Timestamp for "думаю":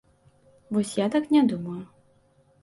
1.53-1.79